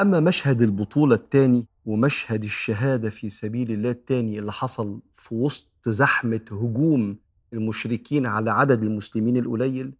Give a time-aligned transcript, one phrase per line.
[0.00, 6.40] أما مشهد البطولة الثاني ومشهد الشهادة في سبيل الله الثاني اللي حصل في وسط زحمة
[6.50, 7.18] هجوم
[7.52, 9.94] المشركين على عدد المسلمين القليل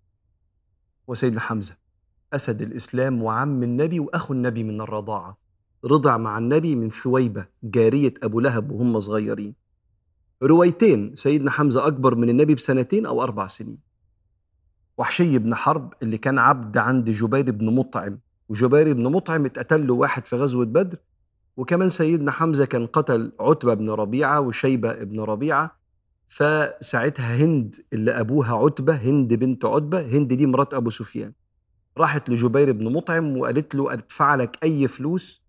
[1.11, 1.77] هو سيدنا حمزة.
[2.33, 5.39] أسد الإسلام وعم النبي وأخو النبي من الرضاعة.
[5.85, 9.55] رضع مع النبي من ثويبة جارية أبو لهب وهم صغيرين.
[10.43, 13.79] روايتين سيدنا حمزة أكبر من النبي بسنتين أو أربع سنين.
[14.99, 18.19] وحشي بن حرب اللي كان عبد عند جبير بن مطعم.
[18.49, 20.99] وجبير بن مطعم اتقتل له واحد في غزوة بدر
[21.57, 25.79] وكمان سيدنا حمزة كان قتل عتبة بن ربيعة وشيبة بن ربيعة
[26.29, 31.33] فساعتها هند اللي أبوها عتبة هند بنت عتبة هند دي مرات أبو سفيان.
[31.99, 35.43] راحت لجبير بن مطعم وقالت له أدفع لك أي فلوس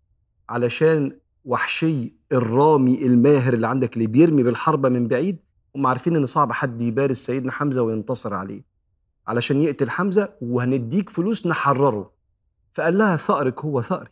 [0.50, 1.12] علشان
[1.46, 5.38] وحشي الرامي الماهر اللي عندك اللي بيرمي بالحربة من بعيد
[5.76, 8.64] هم عارفين إن صعب حد يبارز سيدنا حمزة وينتصر عليه.
[9.28, 12.12] علشان يقتل حمزة وهنديك فلوس نحرره.
[12.74, 14.10] فقال لها ثأرك هو ثأري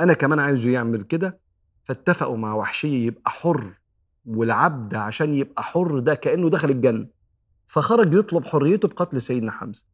[0.00, 1.38] أنا كمان عايزه يعمل كده
[1.84, 3.72] فاتفقوا مع وحشي يبقى حر
[4.26, 7.06] والعبد عشان يبقى حر ده كأنه دخل الجنة.
[7.66, 9.84] فخرج يطلب حريته بقتل سيدنا حمزة.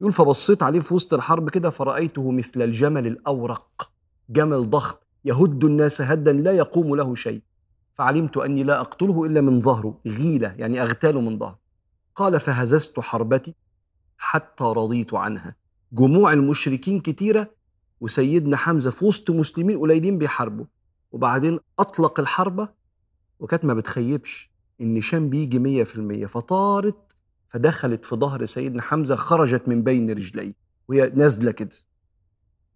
[0.00, 3.90] يقول فبصيت عليه في وسط الحرب كده فرأيته مثل الجمل الأورق
[4.30, 7.42] جمل ضخم يهد الناس هدا لا يقوم له شيء.
[7.94, 11.58] فعلمت أني لا أقتله إلا من ظهره غيلة يعني أغتاله من ظهره.
[12.16, 13.54] قال فهززت حربتي
[14.18, 15.61] حتى رضيت عنها.
[15.92, 17.50] جموع المشركين كتيرة
[18.00, 20.64] وسيدنا حمزة في وسط مسلمين قليلين بيحاربوا.
[21.12, 22.68] وبعدين أطلق الحربة
[23.38, 26.26] وكانت ما بتخيبش النشان بيجي مية في المية.
[26.26, 27.16] فطارت
[27.48, 30.54] فدخلت في ظهر سيدنا حمزة خرجت من بين رجليه
[30.88, 31.76] وهي نازلة كده.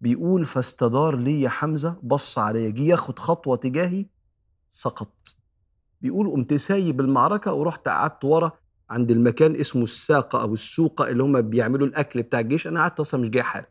[0.01, 4.05] بيقول فاستدار لي يا حمزة بص عليا جه ياخد خطوة تجاهي
[4.69, 5.35] سقط
[6.01, 8.51] بيقول قمت سايب المعركة ورحت قعدت ورا
[8.89, 12.67] عند المكان اسمه الساقة أو السوقة اللي هم بيعملوا الأكل بتاع الجيش.
[12.67, 13.65] أنا قعدت أصلا مش جاي حارب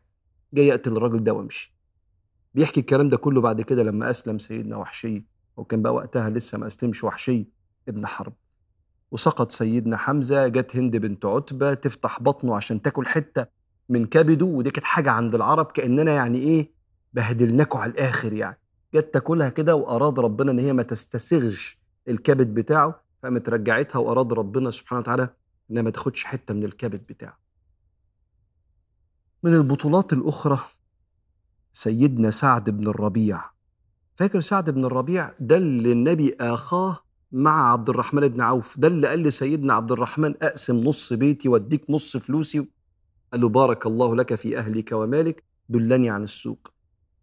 [0.54, 1.76] جاي أقتل الراجل ده وأمشي.
[2.54, 5.24] بيحكي الكلام ده كله بعد كده لما أسلم سيدنا وحشي.
[5.56, 7.48] وكان بقى وقتها لسه ما أسلمش وحشي
[7.88, 8.32] ابن حرب.
[9.10, 13.46] وسقط سيدنا حمزة جت هند بنت عتبة تفتح بطنه عشان تاكل حتة
[13.88, 14.46] من كبده.
[14.46, 16.70] ودي كانت حاجة عند العرب كأننا يعني إيه
[17.14, 18.58] بهدلناكوا على الآخر يعني.
[18.94, 23.05] جت تاكلها كده وأراد ربنا إن هي ما تستسغش الكبد بتاعه.
[23.22, 25.28] فقامت رجعتها وأراد ربنا سبحانه وتعالى
[25.70, 27.38] إنها ما تاخدش حتة من الكبد بتاعه.
[29.42, 30.58] من البطولات الأخرى
[31.72, 33.40] سيدنا سعد بن الربيع.
[34.14, 36.98] فاكر سعد بن الربيع؟ ده اللي النبي آخاه
[37.32, 38.78] مع عبد الرحمن بن عوف.
[38.78, 42.66] ده اللي قال لسيدنا عبد الرحمن أقسم نص بيتي وأديك نص فلوسي.
[43.32, 46.68] قال له بارك الله لك في أهلك ومالك دلني عن السوق.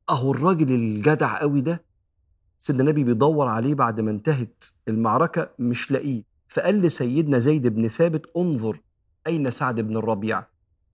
[0.09, 1.85] أهو الراجل الجدع قوي ده
[2.63, 6.23] سيدنا النبي بيدور عليه بعد ما انتهت المعركة مش لاقيه.
[6.47, 8.81] فقال لسيدنا زيد بن ثابت انظر
[9.27, 10.45] أين سعد بن الربيع؟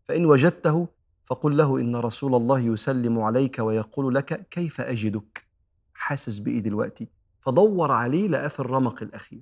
[0.07, 0.88] فإن وجدته
[1.24, 5.47] فقل له إن رسول الله يسلم عليك ويقول لك كيف أجدك؟
[5.94, 7.07] حاسس بإيه دلوقتي؟
[7.40, 9.41] فدور عليه لقاه في الرمق الأخير.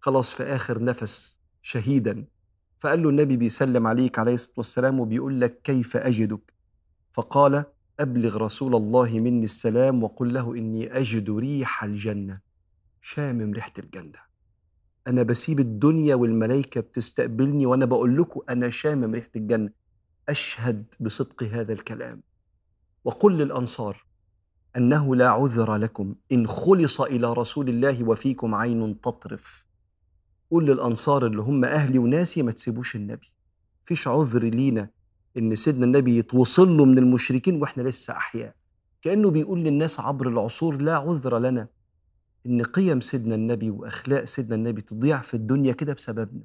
[0.00, 2.24] خلاص في آخر نفس شهيدا.
[2.78, 6.52] فقال له النبي بيسلم عليك عليه الصلاة والسلام وبيقول لك كيف أجدك؟
[7.12, 7.64] فقال
[8.02, 12.40] أبلغ رسول الله مني السلام وقل له إني أجد ريح الجنة.
[13.00, 14.18] شامم ريحة الجنة.
[15.06, 19.70] أنا بسيب الدنيا والملائكة بتستقبلني وأنا بقول لكم أنا شامم ريحة الجنة.
[20.28, 22.22] أشهد بصدق هذا الكلام.
[23.04, 24.06] وقل للأنصار
[24.76, 26.14] أنه لا عذر لكم.
[26.32, 29.66] إن خلص إلى رسول الله وفيكم عين تطرف.
[30.50, 33.28] قول للأنصار اللي هم أهلي وناسي ما تسيبوش النبي.
[33.84, 34.88] فيش عذر لينا.
[35.38, 38.54] إن سيدنا النبي يتوصل له من المشركين وإحنا لسه أحياء.
[39.02, 41.68] كأنه بيقول للناس عبر العصور لا عذر لنا.
[42.46, 46.42] إن قيم سيدنا النبي وأخلاق سيدنا النبي تضيع في الدنيا كده بسببنا.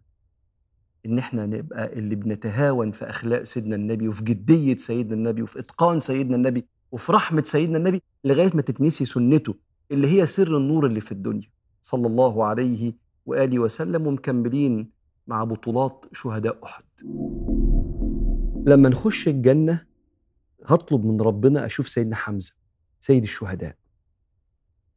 [1.06, 6.00] إن إحنا نبقى اللي بنتهاون في أخلاق سيدنا النبي وفي جدية سيدنا النبي وفي إتقان
[6.00, 9.56] سيدنا النبي وفي رحمة سيدنا النبي لغاية ما تتنسي سنته
[9.92, 11.48] اللي هي سر النور اللي في الدنيا.
[11.81, 12.94] صلى الله عليه
[13.25, 14.89] وآله وسلم ومكملين
[15.28, 16.84] مع بطولات شهداء أحد.
[18.68, 19.86] لما نخش الجنة
[20.66, 22.54] هطلب من ربنا أشوف سيدنا حمزة
[23.02, 23.75] سيد الشهداء.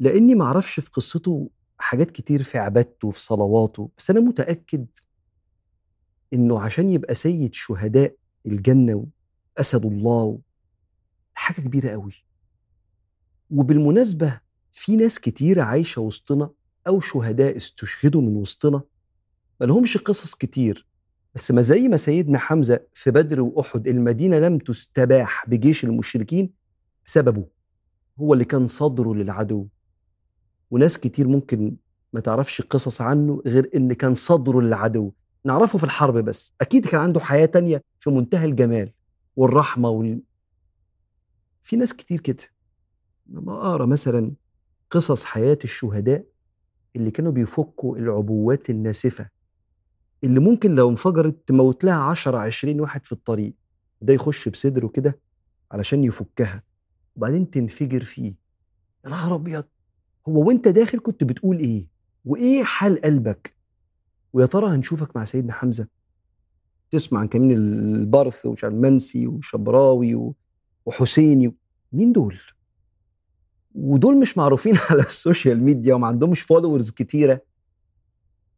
[0.00, 4.87] لأني معرفش في قصته حاجات كتير في عبادته وفي صلواته بس أنا متأكد
[6.32, 9.06] إنه عشان يبقى سيد شهداء الجنة
[9.56, 10.38] وأسد الله
[11.34, 12.12] حاجة كبيرة قوي
[13.50, 14.40] وبالمناسبة
[14.73, 16.50] في ناس كتيرة عايشة وسطنا
[16.87, 18.82] أو شهداء استشهدوا من وسطنا
[19.61, 20.87] ملهمش قصص كتير.
[21.34, 26.50] بس ما زي ما سيدنا حمزة في بدر وأحد المدينة لم تستباح بجيش المشركين
[27.06, 27.46] بسببه
[28.20, 29.66] هو اللي كان صدره للعدو.
[30.70, 31.76] وناس كتير ممكن
[32.12, 35.12] ما تعرفش قصص عنه غير إن كان صدره للعدو.
[35.44, 36.54] نعرفه في الحرب بس.
[36.60, 38.92] أكيد كان عنده حياة تانية في منتهى الجمال
[39.36, 40.20] والرحمة وال...
[41.62, 42.44] في ناس كتير كده.
[43.26, 44.32] لما أقرأ مثلا
[44.90, 46.24] قصص حياة الشهداء
[46.96, 49.28] اللي كانوا بيفكوا العبوات الناسفة
[50.25, 53.55] اللي ممكن لو انفجرت تموت لها 10 20 واحد في الطريق.
[54.02, 55.19] ده يخش بصدره كده
[55.72, 56.62] علشان يفكها.
[57.17, 58.34] وبعدين تنفجر فيه.
[59.05, 59.64] يا نهار أبيض!
[60.28, 61.87] هو وأنت داخل كنت بتقول إيه؟
[62.25, 63.55] وإيه حال قلبك؟
[64.32, 65.87] ويا ترى هنشوفك مع سيدنا حمزة؟
[66.90, 70.32] تسمع عن كمين البرث ومنسي وشبراوي
[70.87, 71.55] وحسيني
[71.93, 72.38] مين دول؟
[73.75, 77.40] ودول مش معروفين على ال social media وما عندهمش followers كتيرة.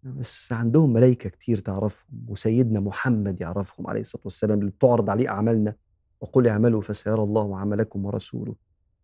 [0.02, 5.75] بس عندهم ملائكة كتير تعرفهم وسيدنا محمد يعرفهم عليه الصلاة والسلام اللي بتعرض عليه أعمالنا
[6.20, 8.54] وقل اعملوا فسيرى الله عملكم ورسوله.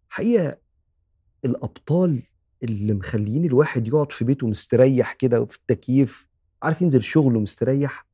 [0.09, 0.59] حقيقة
[1.45, 2.23] الأبطال
[2.63, 6.29] اللي مخليين الواحد يقعد في بيته مستريح كده في التكييف
[6.63, 8.07] عارف ينزل شغله مستريح؟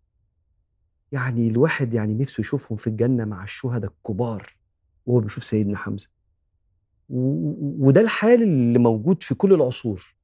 [1.13, 4.57] يعني الواحد يعني نفسه يشوفهم في الجنة مع الشهداء الكبار
[5.07, 6.09] وهو بيشوف سيدنا حمزة.
[7.09, 10.15] وده الحال اللي موجود في كل العصور.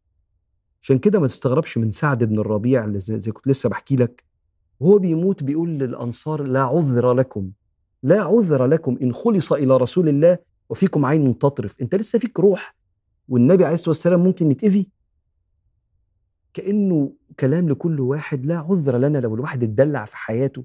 [0.82, 4.24] عشان كده ما تستغربش من سعد بن الربيع اللي زي, كنت لسه بحكي لك.
[4.80, 7.50] وهو بيموت بيقول للأنصار لا عذر لكم
[8.02, 10.38] لا عذر لكم إن خلص إلى رسول الله
[10.70, 11.80] وفيكم عين تطرف.
[11.80, 12.76] أنت لسه فيك روح
[13.28, 14.90] والنبي عليه الصلاة والسلام ممكن يتأذي.
[16.52, 20.64] كأنه كلام لكل واحد لا عذر لنا لو الواحد اتدلع في حياته.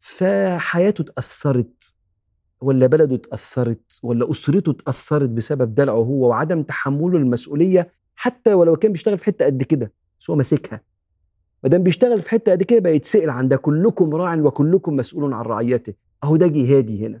[0.00, 1.94] فحياته اتأثرت
[2.60, 7.92] ولا بلده اتأثرت ولا أسرته اتأثرت بسبب دلعه هو وعدم تحمله المسؤولية
[8.28, 10.80] حتى ولو كان بيشتغل في حتة قد كده بس هو ماسكها.
[11.62, 15.32] ما دام بيشتغل في حتة قد كده بقى يتسأل عن ده كلكم راع وكلكم مسؤول
[15.32, 15.94] عن رعيته.
[16.24, 17.20] أهو ده جهادي هنا.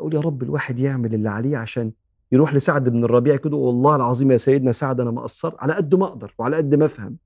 [0.00, 1.92] أقول يا رب الواحد يعمل اللي عليه عشان
[2.32, 6.06] يروح لسعد بن الربيع كده والله العظيم يا سيدنا سعد أنا ما على قد ما
[6.06, 7.16] أقدر وعلى قد ما أفهم.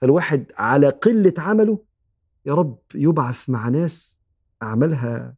[0.00, 1.78] فالواحد على قلة عمله
[2.46, 4.20] يا رب يبعث مع ناس
[4.62, 5.34] أعمالها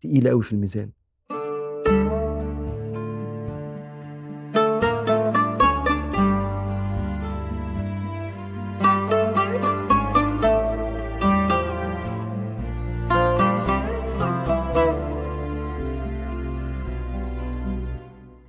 [0.00, 0.90] تقيلة قوي في الميزان.